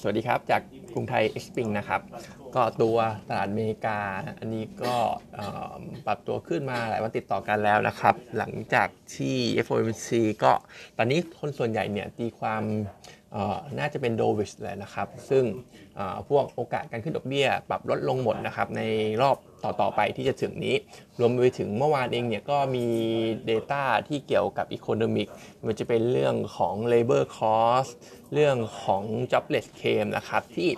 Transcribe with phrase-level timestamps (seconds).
[0.00, 0.62] สวัสดีครับ จาก
[0.94, 2.00] กรุงไทยเอ็กซ์พิงนะครับ
[2.54, 2.96] ก็ตัว
[3.28, 3.98] ตลาดอเมริกา
[4.38, 4.96] อันนี้ก็
[6.06, 10.08] ปรับตัวขึ้นมาหลายวันติดต่อกันแล้วนะครับ หลังจากที่ FOMC
[10.44, 10.52] ก็
[10.96, 12.62] ตอนนี้คนส่วนใหญ่เนี่ยตีความ
[13.78, 15.44] น่าจะเป็นโดวิชเลยนะครับ ซึ่ง
[16.28, 18.82] พวกโอกาสการขึ้นดอกเบี้ย ปรับลดลงหมดนะครับใน
[19.22, 20.76] รอบต่อๆไปที่จะถึงนี้
[21.20, 22.86] รวมไปถึงเมื่อวานเองเนี่ยก็มี
[23.50, 25.28] Data ที่เกี่ยวกับ Economic
[25.66, 27.90] มันจะเป็นเรื่องของ Labor Cost
[28.34, 29.02] เรื่องของ
[29.32, 30.68] Jobless Claim นะครับที่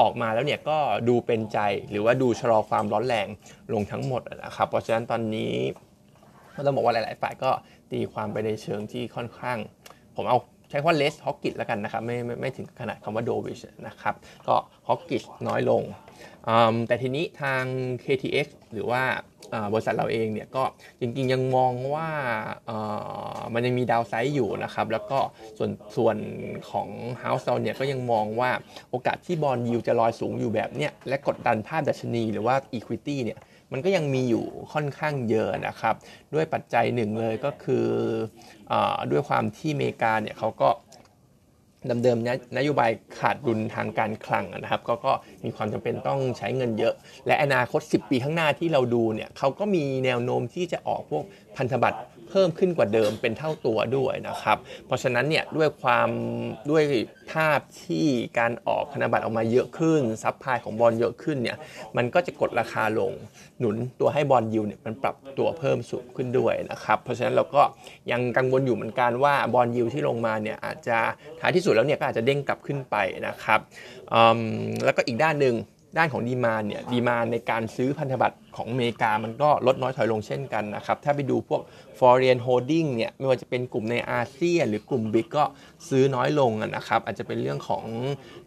[0.00, 1.58] ออกมาแล้วเนี่ยก็ดูเป็นใจ
[1.90, 3.26] หรือว่าดูชะลอความร้อนแรง
[3.72, 5.54] ลงทั้งหมดนะครับ เพราะฉะนั้นตอนนี้
[6.66, 7.50] ต้องบอกว่าหลาย ๆ ฝ่ายก็
[7.92, 9.58] ตีความไปในเชิงที่ค่อนข้าง
[10.16, 10.38] ผมเอา
[10.72, 14.14] ใช้คำว่าเลสฮอกกิ s แล้วกันนะครับไม่ไม่ไม่ถึงขนาดคำว่าโดวิชนะครับ
[14.48, 14.54] ก็
[14.88, 15.82] ฮอกกิ s น้อยลง
[16.88, 17.62] แต่ทีนี้ทาง
[18.04, 19.02] KTX หรือว่า
[19.72, 20.64] บริษัทเราเองเนี่ยก็
[21.00, 22.08] จริงๆยังมองว่า
[23.54, 25.18] มันยังมีดาวไซด์อยู่นะครับ แล้วก็
[25.58, 26.16] ส่วนส่วน
[26.70, 26.88] ของ
[27.22, 28.50] House เราเนี่ยก็ยังมองว่า
[28.90, 33.38] โอกาสที่บอลยิวจะลอยสูงอยู่แบบเนี้ยและกดดันภาพดัชนีหรือว่า Equity เนี่ย
[33.72, 35.94] มันก็ยังมีอยู่ค่อนข้างเยอะนะครับ
[36.34, 37.86] ด้วยปัจจัยหนึ่งเลยก็คือ
[38.72, 38.74] อ
[39.10, 40.70] ด้วยความที่อเมริกาเนี่ยเขาก็
[41.90, 42.18] ดำเดิม
[42.58, 45.12] นโยบายขาดดุลทางการคลังนะครับก็ก็
[45.44, 46.94] มีความจำเป็นต้องใช้เงินเยอะ
[47.26, 51.24] และอนาคต 10 ปีข้างหน้าที่เราดูเนี่ยเขาก็มีแนวโน้มที่จะออกพวก
[51.56, 51.98] พันธบัตร
[52.32, 56.08] เพิ่มขึ้นกว่าเดิมเป็นเท่าตัวด้วยนะครับ เพราะฉะนั้นเนี่ยด้วยความ
[56.70, 56.82] ด้วย
[57.32, 58.06] ภาพที่
[58.38, 61.56] การออกพันธบัตรออกมาเยอะขึ้น supply ของ bond เยอะขึ้นเนี่ย
[61.96, 63.12] มันก็จะกดราคาลง
[63.58, 67.62] หนุนตัวให้ bond yield เนี่ยมันปรับตัวเพิ่มสูงขึ้นด้วยนะครับ เพราะฉะนั้นเราก็
[68.10, 70.98] ยังกังวลอยู่เหมือนกันว่า bond yield ที่ลงมาเนี่ยอาจจะ
[71.40, 72.96] ท้ายที่สุดแล้วเนี่ยก็อาจจะเด้งกลับขึ้นไป
[73.26, 73.60] นะครับ
[74.84, 75.54] แล้วก็อีกด้านหนึ่ง
[75.98, 81.60] ด้านของดีมาเนี่ยดีมาในการซื้อพันธบัตร ของอเมริกามันก็ลดน้อยถอยลงเช่นกันนะครับ ถ้าไปดูพวก
[81.98, 85.44] foreign holding เนี่ยไม่ว่าจะเป็นกลุ่มในอาเซียน หรือกลุ่มบิ๊กก็
[85.88, 87.84] ซื้อน้อยลงนะครับ อาจจะเป็นเรื่องของ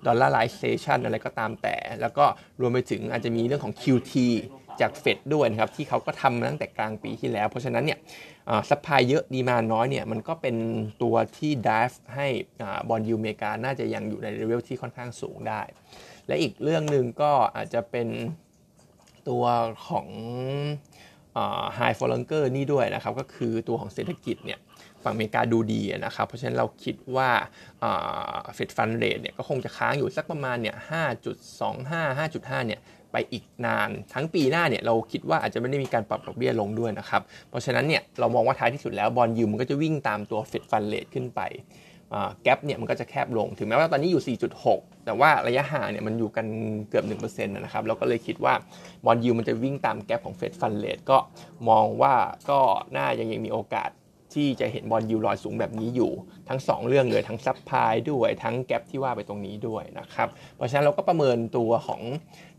[0.06, 2.26] dollarization อะไรก็ตามแต่ แล้วก็
[2.60, 4.14] รวมไปถึงอาจจะมีเรื่องของ QT
[4.82, 8.00] จากเฟดด้วยนะครับ ที่เขาก็ทำมาตั้งแต่กลางปีที่แล้ว เพราะฉะนั้นเนี่ย
[8.70, 10.56] supply เยอะ demand น้อยเนี่ยมันก็เป็น
[11.04, 12.28] ตัวที่ด i v ฟให้
[12.90, 15.62] บอลยูเมกาน่าจะยังอยู่ในเลเวลที่ค่อนข้างสูงได้
[16.28, 18.08] และอีกเรื่องหนึ่งก็อาจจะเป็น
[19.30, 19.44] ตัว
[19.88, 20.08] ของ
[21.78, 24.60] high for longer นี่ด้วยนะครับ ก็คือตัวของเศรษฐกิจเนี่ย
[25.04, 27.30] ฝั่งอเมริกาดูดีนะครับ เพราะฉะนั้นเราคิดว่า
[28.56, 30.76] Fed fund rate เนี่ยก็คงจะค้างอยู่สักประมาณเนี่ย
[31.52, 32.80] 5.25 5.5 เนี่ย
[33.12, 41.42] ไปอีกนานทั้งปีหน้าเนี่ยเราคิดว่าอาจจะไม่ได้มีการปรับดอกเบี้ยลงด้วยนะครับ เพราะฉะนั้นเนี่ยเรามองว่าท้ายที่สุดแล้ว bond yield มันก็จะวิ่งตามตัว Fed fund rate ขึ้นไป
[42.44, 46.46] gap เนี่ยมันก็จะแคบลง ถึงแม้ว่าตอนนี้อยู่ 4.6 แต่ว่าระยะห่างเนี่ยมันอยู่กัน
[46.90, 48.54] เกือบ 1%นะครับเราก็เลยคิดว่า
[49.06, 51.18] bond yield มันจะวิ่งตาม gap ของ Fed fund rate ก็
[51.70, 52.14] มองว่า
[52.50, 52.60] ก็
[52.96, 53.90] น่ายังยังมีโอกาส
[54.34, 56.12] ที่จะเห็น bond yield ลอยสูงแบบนี้อยู่
[56.50, 62.02] ทั้ง 2 เรื่องเลยทั้ง supply ด้วยทั้ง gap ที่ว่าไปตรงนี้ด้วยนะครับ เพราะฉะนั้นเราก็ประเมินตัวของ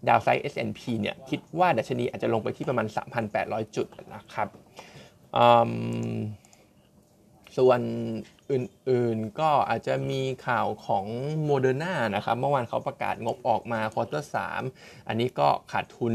[0.08, 2.86] downside S&P เนี่ยคิดว่าดัชนีอาจจะลงไปที่ประมาณ
[3.30, 4.48] 3,800 จุดนะครับ
[7.56, 7.80] ส่วน
[8.52, 11.06] อื่นๆก็อาจจะมีข่าวของ
[11.44, 14.36] โมเดอร์นานะครับเมื่อวานเขาประกาศงบออกมา quarter 3
[15.08, 16.14] อันนี้ก็ขาดทุน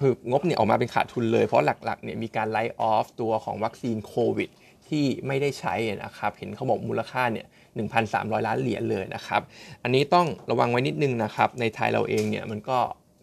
[0.00, 4.50] พลิกงบเนี่ยออกมาเป็นขาดทุนเลย เพราะหลักๆเนี่ยมีการ write off ตัวของวัคซีนโควิด
[4.88, 7.46] ที่ไม่ได้ใช้นะครับเห็นเขาบอกมูลค่าเนี่ย
[7.96, 9.42] 1,300 ล้านเหรียญเลยนะครับ
[9.82, 12.78] อันนี้ต้องระวังไว้นิดนึงนะครับ ในไทยเราเองเนี่ยมันก็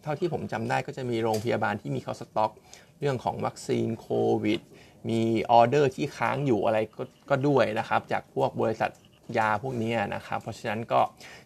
[0.08, 2.52] เท่าที่ผมจำได้ก็จะมีโรงพยาบาลที่มีเขาสต็อก
[3.00, 4.10] เรื่องของวัคซีนโค
[4.44, 4.62] วิด
[5.10, 8.92] มีออเดอร์ที่ค้างอยู่อะไรก็ด้วยนะครับ จากพวกบริษัท
[9.38, 11.00] ยาพวกนี้นะครับ เพราะฉะนั้นก็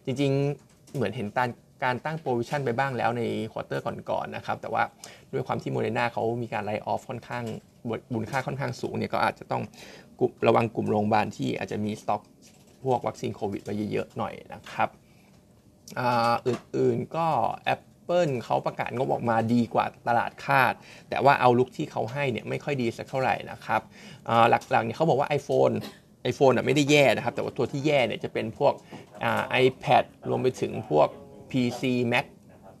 [0.04, 1.48] จริงๆเหมือนเห็น
[1.84, 3.22] การตั้ง provision ไปบ้างแล้วใน
[3.52, 4.82] quarter ก่อนๆนะครับ แต่ว่า
[5.32, 7.44] ด้วยความที่โมเดนาเขามีการ write off ค่อนข้าง
[8.12, 9.62] มูลค่าค่อนข้างสูงเนี่ยก็อาจจะต้อง
[10.46, 12.22] ระวังกลุ่มโรงพยาบาลที่อาจจะมีสต็อก
[12.84, 14.88] พวกวัคซีนโควิดไว้เยอะๆหน่อยนะครับ
[16.46, 17.26] อื่นๆก็
[17.64, 17.66] แ
[18.12, 20.72] Apple เขาประกาศงบออกมาดีกว่าตลาดคาด
[21.08, 23.80] แต่ว่าเอาลุกที่เขาให้เนี่ยไม่ค่อยดีสักเท่าไหร่นะครับ
[24.50, 25.74] หลักๆเนี่ยเขาบอกว่า iPhone
[26.30, 28.74] iPhone ไม่ได้แย่นะครับ แต่ว่าตัวที่แย่เนี่ยจะเป็นพวก
[29.64, 31.08] iPad รวมไปถึงพวก
[31.50, 31.82] PC
[32.12, 32.24] Mac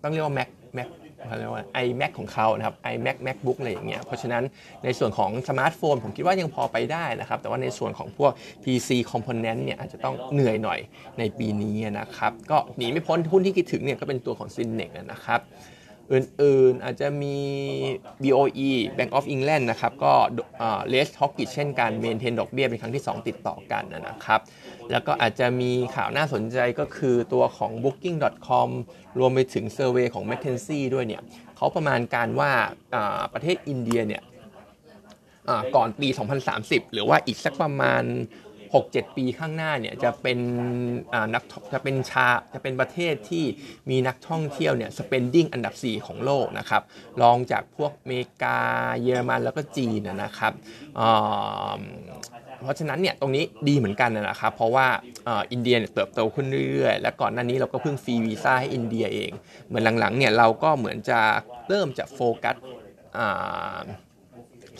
[0.02, 0.88] ต้องเรียกว่า Mac Mac
[1.26, 4.42] เขาเรียกว่า iMac ของเขานะครับ iMac MacBook อะไรอย่างเงี้ยเพราะฉะนั้น
[4.84, 8.32] ในส่วนของสมาร์ทโฟนผมคิดว่ายังพอไปได้นะครับ แต่ว่าในส่วนของพวก
[8.64, 10.80] PC component เนี่ยอาจจะต้องเหนื่อยหน่อย
[11.18, 15.40] ในปีนี้นะครับ ก็หนีไม่พ้นหุ้นที่คิดถึงเนี่ยก็เป็นตัวของ s y n e x นะครับ
[16.12, 17.36] อื่นๆ อาจจะมี
[18.22, 20.12] BOE Bank of England นะครับ ก็
[20.88, 24.40] less hawkish เช่นกัน maintain ดอกเบี้ยเป็นครั้งที่ 2 ติดต่อกันนะครับ
[24.90, 28.68] แล้วก็อาจจะมีข่าวน่าสนใจก็คือตัวของ booking.com
[29.18, 31.22] รวมไปถึงเซอร์เวยของ m c k เคนซี่ด้วยเนี่ย
[31.56, 32.50] เขาประมาณการว่า
[33.34, 34.22] ประเทศอินเดียเนี่ย
[35.76, 36.08] ก่อนปี
[36.50, 38.02] 2030 หรือว่าอีกสักประมาณ
[38.72, 40.38] 6-7 ปีข้างหน้าเนี่ยจะเป็น
[41.34, 41.42] นัก
[41.72, 43.44] จะเป็นชาจะเป็นประเทศที่
[43.90, 46.82] มีนักท่องเที่ยวเนี่ย spending อันดับ 4 ของโลกนะครับ
[47.22, 48.58] รองจากพวกอเมริกา
[49.02, 50.52] เยอรมันแล้วก็จีนนะครับ
[52.64, 54.86] เพราะฉะนั้นเนี่ยตรงนี้ดีเหมือนกันนะครับ เพราะว่า
[55.52, 59.30] อินเดียเติบโตขึ้นเรื่อยๆ และก่อนหน้านี้เราก็เพิ่งฟรีวีซ่าให้อินเดียเอง
[59.66, 61.20] เหมือนหลังๆเนี่ยเราก็เหมือนจะ
[61.68, 62.56] เริ่มจะโฟกัส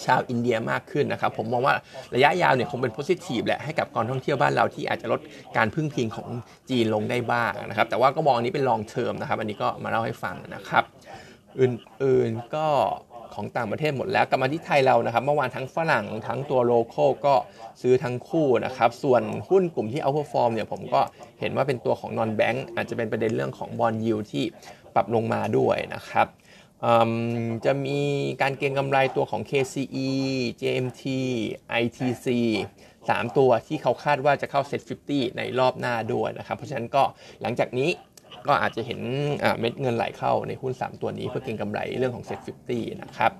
[0.04, 1.74] ชาวอินเดียมากขึ้นนะครับ ผมมองว่า
[2.14, 5.20] ระยะยาวเนี่ยคงเป็น positive แหละให้กับการท่องเที่ยวบ้านเราที่อาจจะลด
[5.56, 6.28] การพึ่งพิงของ
[6.70, 10.84] จีนลงได้บ้างนะครับ แต่ว่าก็มองอันนี้เป็น long term นะครับ อันนี้ก็มาเล่าให้ฟังนะครับ
[11.60, 12.66] อื่นๆก็
[13.34, 17.34] ของต่างประเทศหมดแล้วกลับมาที่ไทยเรานะครับ เมื่อวานทั้งฝรั่งทั้งตัว local ก็
[17.82, 21.00] ซื้อทั้งคู่นะครับ ส่วนหุ้นกลุ่มที่ outperform เนี่ยผมก็
[21.40, 24.44] เห็นว่าเป็นตัวของ non-bank อาจจะเป็นประเด็นเรื่องของ bond yield ที่
[24.94, 26.26] ปรับลงมาด้วยนะครับ
[27.64, 27.98] จะมี
[28.42, 30.08] การเก็งกำไรตัวของ KCE
[30.60, 31.02] JMT
[31.82, 32.26] ITC
[32.82, 37.02] 3 ตัวที่เขาคาดว่าจะเข้า Set 50 ในรอบหน้าด้วยนะครับ เพราะฉะนั้นก็
[37.42, 37.90] หลังจากนี้
[38.46, 39.00] ก็อาจจะเห็น
[39.58, 43.32] เม็ดเงินไหลเข้าในหุ้น 3 ตัวนี้เพื่อเก็งกำไรเรื่องของ SET50 นะครับ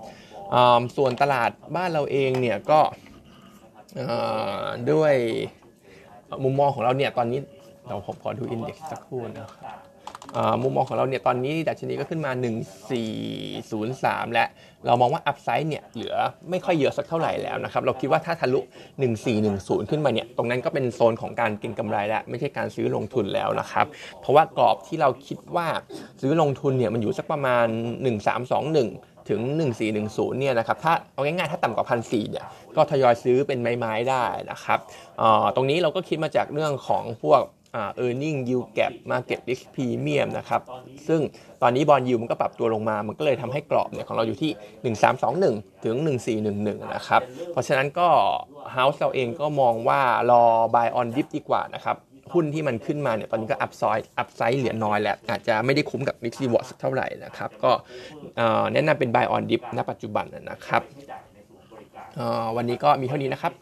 [0.97, 2.81] ส่วนตลาดบ้านเราเองเนี่ยก็
[4.91, 5.15] ด้วย
[6.45, 7.41] มุมมองของเราเนี่ยตอนนี้
[7.87, 9.92] เราผมขอดูอินเด็กซ์สักครู่นะครับ
[10.63, 12.33] มุมมองของเราเนี่ยตอนนี้ดัชนีก็ขึ้นมา
[13.73, 14.45] 1403 และ
[14.87, 16.15] เรามองว่าอัพไซด์เนี่ยเหลือ
[16.51, 18.61] ไม่ค่อยเยอะสักเท่าไหร่แล้วนะครับเราคิดว่าถ้าทะลุ
[19.25, 23.87] 1410 ขึ้นมาเนี่ยตรงนั้นก็เป็นโซนของการเก็งกำไรแล้วไม่ใช่การซื้อลงทุนแล้วนะครับ
[24.21, 25.67] เพราะว่ากรอบที่เราคิดว่า
[26.21, 27.67] ซื้อลงทุนเนี่ยมันอยู่สักประมาณ
[28.47, 29.41] 1321ถึง
[29.91, 32.45] 1410 เนี่ยนะครับ ถ้าเอาง่ายๆ ถ้าต่ำกว่าพันสี่เนี่ย
[32.77, 34.79] ก็ทยอยซื้อเป็นไม้ ๆ ได้นะครับ
[35.55, 37.41] ตรงนี้เราก็คิดมาจากเรื่องของพวก
[38.05, 40.61] earning yield gap market risk premium นะครับ
[41.09, 41.21] ซึ่ง
[41.63, 44.51] ตอนนี้บอลยูมันก็ปรับตัวลงมา มันก็เลยทำให้กรอบเนี่ยของเราอยู่ที่
[45.39, 45.97] 1321 ถึง
[46.45, 47.23] 1411 นะครับ
[47.53, 48.09] เพราะฉะนั้นก็
[48.77, 51.97] House เราเองก็มองว่ารอ buy on dip ดีกว่านะครับ
[52.33, 57.73] หุ้นที่มันขึ้นมาเนี่ยตอนนี้ก็ upside upside เหลือน้อยแล้ว อาจจะไม่ได้คุ้มกับ risk reward สักเท่าไหร่นะครับ ก็
[58.73, 60.83] แนะนำเป็น buy on dip ณปัจจุบันนะครับ
[62.57, 63.53] วันนี้ก็มีเท่านี้นะครับ